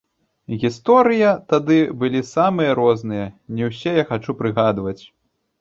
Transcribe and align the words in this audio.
Гісторыя 0.61 1.33
тады 1.53 1.77
былі 2.03 2.21
самыя 2.33 2.71
розныя, 2.81 3.29
не 3.59 3.63
ўсе 3.71 3.91
я 4.03 4.07
хачу 4.15 4.31
прыгадваць. 4.41 5.01